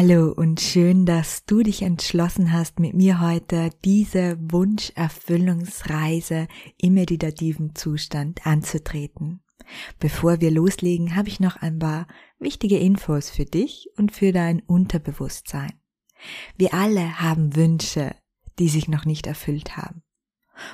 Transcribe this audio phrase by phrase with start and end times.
[0.00, 6.46] Hallo und schön, dass du dich entschlossen hast, mit mir heute diese Wunscherfüllungsreise
[6.76, 9.40] im meditativen Zustand anzutreten.
[9.98, 12.06] Bevor wir loslegen, habe ich noch ein paar
[12.38, 15.72] wichtige Infos für dich und für dein Unterbewusstsein.
[16.56, 18.14] Wir alle haben Wünsche,
[18.60, 20.04] die sich noch nicht erfüllt haben.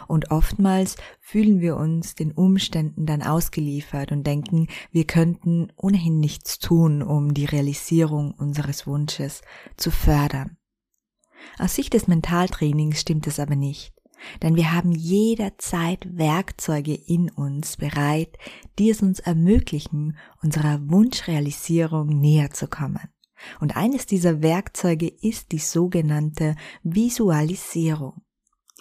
[0.09, 6.59] Und oftmals fühlen wir uns den Umständen dann ausgeliefert und denken, wir könnten ohnehin nichts
[6.59, 9.42] tun, um die Realisierung unseres Wunsches
[9.77, 10.56] zu fördern.
[11.59, 13.95] Aus Sicht des Mentaltrainings stimmt es aber nicht,
[14.42, 18.39] denn wir haben jederzeit Werkzeuge in uns bereit,
[18.78, 23.09] die es uns ermöglichen, unserer Wunschrealisierung näher zu kommen.
[23.61, 28.22] Und eines dieser Werkzeuge ist die sogenannte Visualisierung.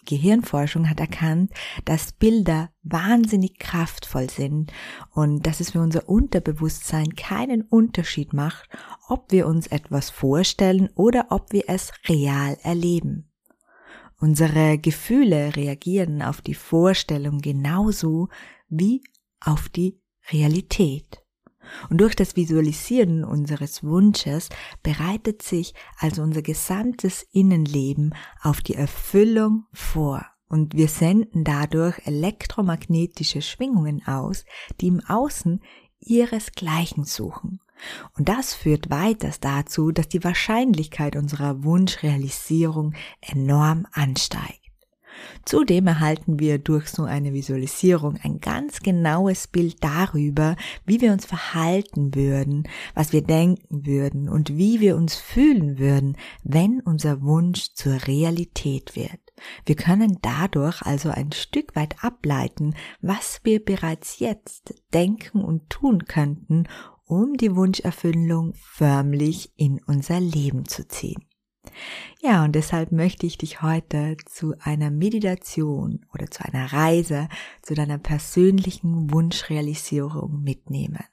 [0.06, 1.52] Gehirnforschung hat erkannt,
[1.86, 4.72] dass Bilder wahnsinnig kraftvoll sind
[5.12, 8.70] und dass es für unser Unterbewusstsein keinen Unterschied macht,
[9.08, 13.32] ob wir uns etwas vorstellen oder ob wir es real erleben.
[14.20, 18.30] Unsere Gefühle reagieren auf die Vorstellung genauso
[18.70, 19.02] wie
[19.42, 20.00] auf die
[20.32, 21.23] Realität.
[21.90, 24.50] Und durch das Visualisieren unseres Wunsches
[24.82, 30.26] bereitet sich also unser gesamtes Innenleben auf die Erfüllung vor.
[30.48, 34.46] Und wir senden dadurch elektromagnetische Schwingungen aus,
[34.82, 35.62] die im Außen
[36.00, 37.60] ihresgleichen suchen.
[38.18, 44.63] Und das führt weiters dazu, dass die Wahrscheinlichkeit unserer Wunschrealisierung enorm ansteigt.
[45.46, 51.26] Zudem erhalten wir durch so eine Visualisierung ein ganz genaues Bild darüber, wie wir uns
[51.26, 57.74] verhalten würden, was wir denken würden und wie wir uns fühlen würden, wenn unser Wunsch
[57.74, 59.20] zur Realität wird.
[59.66, 66.06] Wir können dadurch also ein Stück weit ableiten, was wir bereits jetzt denken und tun
[66.06, 66.68] könnten,
[67.06, 71.26] um die Wunscherfüllung förmlich in unser Leben zu ziehen.
[72.22, 77.30] Ja, und deshalb möchte ich dich heute zu einer Meditation oder zu einer Reise
[77.62, 81.04] zu deiner persönlichen Wunschrealisierung mitnehmen.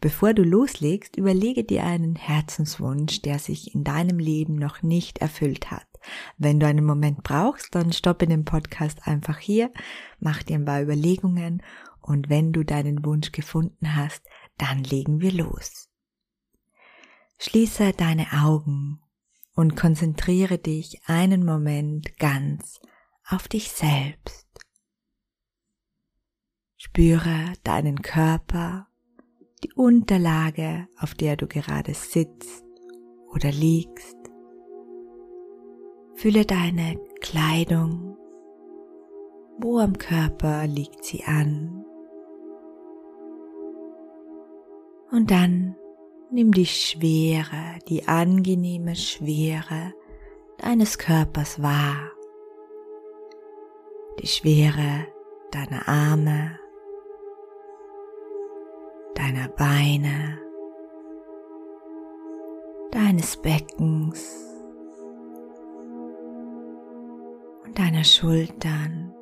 [0.00, 5.70] Bevor du loslegst, überlege dir einen Herzenswunsch, der sich in deinem Leben noch nicht erfüllt
[5.70, 5.86] hat.
[6.38, 9.72] Wenn du einen Moment brauchst, dann stoppe den Podcast einfach hier,
[10.20, 11.62] mach dir ein paar Überlegungen
[12.00, 14.22] und wenn du deinen Wunsch gefunden hast,
[14.58, 15.88] dann legen wir los.
[17.38, 19.00] Schließe deine Augen
[19.56, 22.80] und konzentriere dich einen Moment ganz
[23.28, 24.46] auf dich selbst.
[26.76, 28.86] Spüre deinen Körper,
[29.64, 32.64] die Unterlage, auf der du gerade sitzt
[33.32, 34.16] oder liegst.
[36.14, 38.16] Fühle deine Kleidung.
[39.58, 41.82] Wo am Körper liegt sie an?
[45.10, 45.76] Und dann
[46.28, 49.94] Nimm die Schwere, die angenehme Schwere
[50.58, 52.10] deines Körpers wahr.
[54.20, 55.06] Die Schwere
[55.52, 56.58] deiner Arme,
[59.14, 60.40] deiner Beine,
[62.90, 64.52] deines Beckens
[67.64, 69.14] und deiner Schultern.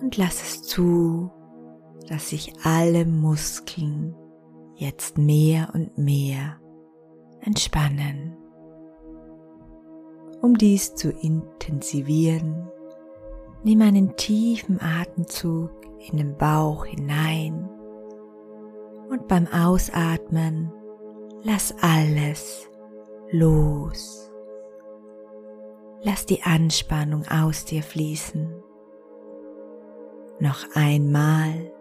[0.00, 1.30] Und lass es zu,
[2.08, 4.16] dass sich alle Muskeln
[4.82, 6.60] jetzt mehr und mehr
[7.40, 8.36] entspannen.
[10.40, 12.68] Um dies zu intensivieren,
[13.62, 15.70] nimm einen tiefen Atemzug
[16.10, 17.68] in den Bauch hinein
[19.08, 20.72] und beim Ausatmen
[21.44, 22.68] lass alles
[23.30, 24.30] los.
[26.02, 28.52] Lass die Anspannung aus dir fließen.
[30.40, 31.72] Noch einmal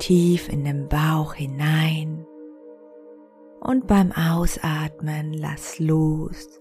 [0.00, 2.26] tief in den Bauch hinein
[3.60, 6.58] und beim Ausatmen lass los.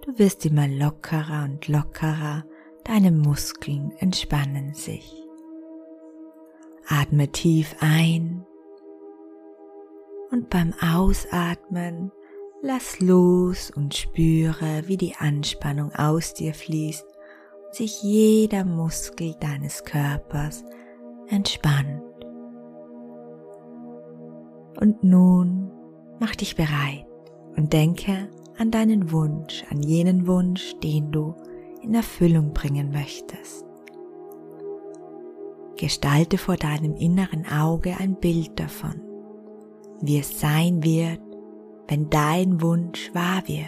[0.00, 2.44] Du wirst immer lockerer und lockerer,
[2.84, 5.12] deine Muskeln entspannen sich.
[6.88, 8.46] Atme tief ein
[10.30, 12.12] und beim Ausatmen
[12.62, 17.04] lass los und spüre, wie die Anspannung aus dir fließt
[17.66, 20.64] und sich jeder Muskel deines Körpers
[21.28, 22.02] entspannt.
[24.80, 25.70] Und nun
[26.20, 27.06] mach dich bereit
[27.56, 28.28] und denke
[28.58, 31.34] an deinen Wunsch, an jenen Wunsch, den du
[31.82, 33.64] in Erfüllung bringen möchtest.
[35.76, 39.00] Gestalte vor deinem inneren Auge ein Bild davon,
[40.00, 41.20] wie es sein wird,
[41.88, 43.66] wenn dein Wunsch wahr wird.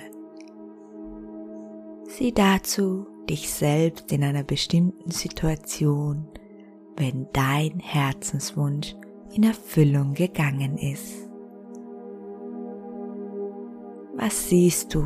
[2.09, 6.27] Sieh dazu dich selbst in einer bestimmten Situation,
[6.97, 8.97] wenn dein Herzenswunsch
[9.33, 11.29] in Erfüllung gegangen ist.
[14.15, 15.03] Was siehst du?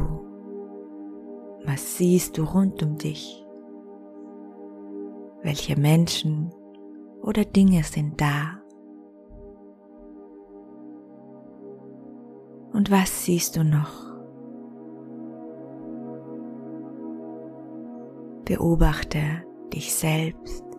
[1.65, 3.47] Was siehst du rund um dich?
[5.43, 6.51] Welche Menschen
[7.21, 8.59] oder Dinge sind da?
[12.73, 14.13] Und was siehst du noch?
[18.45, 20.72] Beobachte dich selbst.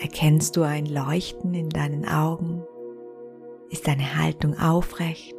[0.00, 2.62] Erkennst du ein Leuchten in deinen Augen?
[3.68, 5.36] Ist deine Haltung aufrecht?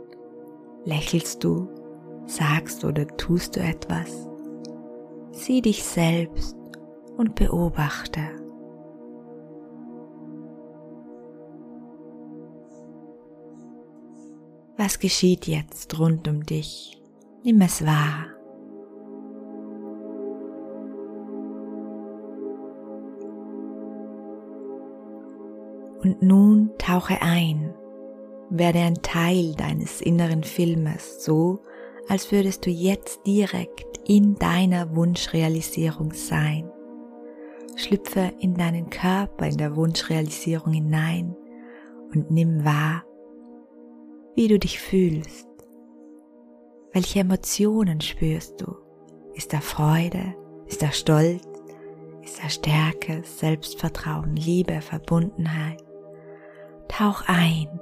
[0.85, 1.67] Lächelst du?
[2.27, 4.29] Sagst oder tust du etwas?
[5.31, 6.55] Sieh dich selbst
[7.17, 8.21] und beobachte.
[14.77, 17.01] Was geschieht jetzt rund um dich?
[17.43, 18.27] Nimm es wahr.
[26.03, 27.73] Und nun tauche ein,
[28.49, 31.59] werde ein Teil deines inneren Filmes, so
[32.07, 36.69] als würdest du jetzt direkt in deiner Wunschrealisierung sein.
[37.75, 41.35] Schlüpfe in deinen Körper in der Wunschrealisierung hinein
[42.13, 43.05] und nimm wahr,
[44.35, 45.47] wie du dich fühlst.
[46.91, 48.75] Welche Emotionen spürst du?
[49.33, 50.35] Ist da Freude?
[50.65, 51.47] Ist da Stolz?
[52.23, 55.81] Ist da Stärke, Selbstvertrauen, Liebe, Verbundenheit?
[56.91, 57.79] Tauch ein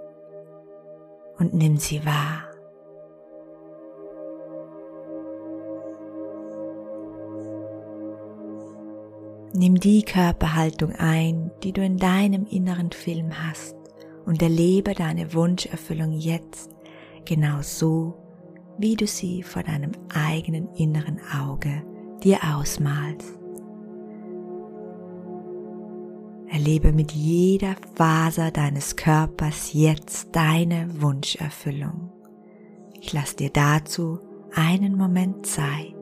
[1.40, 2.44] und nimm sie wahr.
[9.52, 13.76] Nimm die Körperhaltung ein, die du in deinem inneren Film hast
[14.28, 16.70] und erlebe deine Wunscherfüllung jetzt
[17.26, 18.14] genau so,
[18.78, 21.82] wie du sie vor deinem eigenen inneren Auge
[22.24, 23.39] dir ausmalst.
[26.52, 32.12] Erlebe mit jeder Faser deines Körpers jetzt deine Wunscherfüllung.
[33.00, 34.20] Ich lasse dir dazu
[34.54, 35.99] einen Moment Zeit.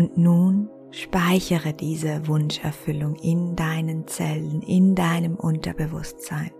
[0.00, 6.52] Und nun speichere diese Wunscherfüllung in deinen Zellen, in deinem Unterbewusstsein.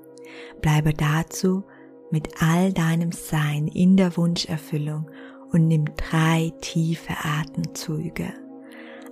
[0.60, 1.64] Bleibe dazu
[2.10, 5.10] mit all deinem Sein in der Wunscherfüllung
[5.52, 8.34] und nimm drei tiefe Atemzüge.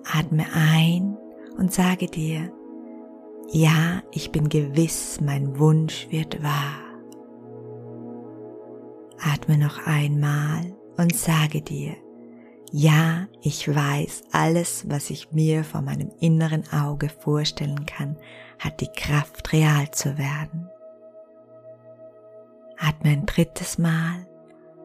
[0.05, 1.17] Atme ein
[1.57, 2.53] und sage dir,
[3.51, 6.83] ja, ich bin gewiss, mein Wunsch wird wahr.
[9.21, 11.97] Atme noch einmal und sage dir,
[12.73, 18.17] ja, ich weiß, alles, was ich mir vor meinem inneren Auge vorstellen kann,
[18.59, 20.69] hat die Kraft, real zu werden.
[22.79, 24.27] Atme ein drittes Mal,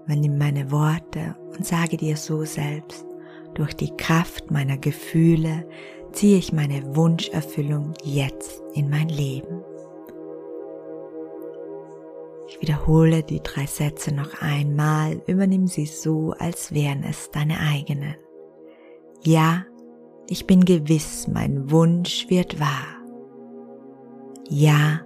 [0.08, 3.06] nimm meine Worte und sage dir so selbst,
[3.54, 5.68] durch die Kraft meiner Gefühle
[6.12, 9.62] ziehe ich meine Wunscherfüllung jetzt in mein Leben.
[12.64, 18.16] Wiederhole die drei Sätze noch einmal, übernimm sie so, als wären es deine eigenen.
[19.22, 19.66] Ja,
[20.30, 23.04] ich bin gewiss, mein Wunsch wird wahr.
[24.48, 25.02] Ja,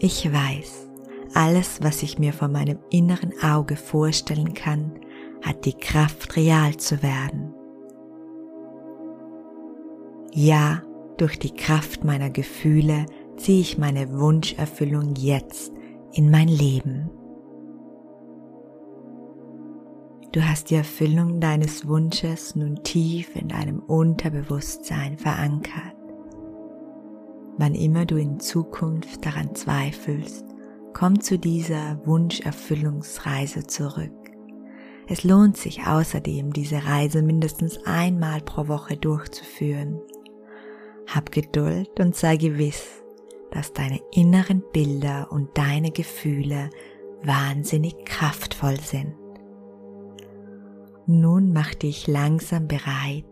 [0.00, 0.88] ich weiß,
[1.32, 4.98] alles, was ich mir vor meinem inneren Auge vorstellen kann,
[5.42, 7.54] hat die Kraft, real zu werden.
[10.32, 10.82] Ja,
[11.18, 13.06] durch die Kraft meiner Gefühle
[13.36, 15.72] ziehe ich meine Wunscherfüllung jetzt
[16.12, 17.10] in mein Leben.
[20.32, 25.96] Du hast die Erfüllung deines Wunsches nun tief in deinem Unterbewusstsein verankert.
[27.58, 30.44] Wann immer du in Zukunft daran zweifelst,
[30.92, 34.12] komm zu dieser Wunscherfüllungsreise zurück.
[35.08, 40.00] Es lohnt sich außerdem, diese Reise mindestens einmal pro Woche durchzuführen.
[41.08, 42.99] Hab Geduld und sei gewiss,
[43.50, 46.70] dass deine inneren Bilder und deine Gefühle
[47.22, 49.14] wahnsinnig kraftvoll sind.
[51.06, 53.24] Nun mach dich langsam bereit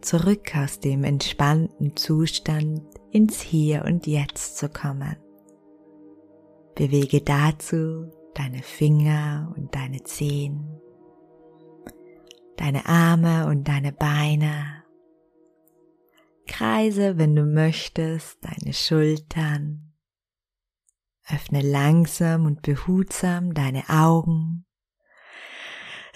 [0.00, 5.16] zurück aus dem entspannten Zustand ins Hier und Jetzt zu kommen.
[6.74, 10.80] Bewege dazu deine Finger und deine Zehen,
[12.56, 14.77] deine Arme und deine Beine.
[16.48, 19.94] Kreise, wenn du möchtest, deine Schultern.
[21.28, 24.64] Öffne langsam und behutsam deine Augen.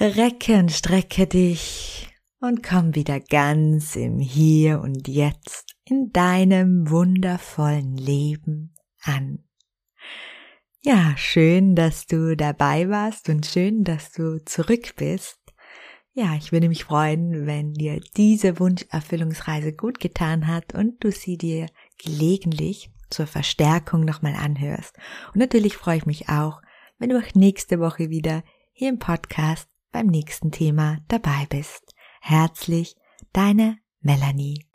[0.01, 2.09] Recke und strecke dich
[2.41, 9.45] und komm wieder ganz im Hier und Jetzt in deinem wundervollen Leben an.
[10.81, 15.42] Ja, schön, dass du dabei warst und schön, dass du zurück bist.
[16.15, 21.39] Ja, ich würde mich freuen, wenn dir diese Wunscherfüllungsreise gut getan hat und du sie
[21.39, 21.69] dir
[22.03, 24.95] gelegentlich zur Verstärkung nochmal anhörst.
[25.33, 26.61] Und natürlich freue ich mich auch,
[26.99, 28.43] wenn du auch nächste Woche wieder
[28.73, 31.95] hier im Podcast beim nächsten Thema dabei bist.
[32.21, 32.95] Herzlich,
[33.33, 34.72] deine Melanie.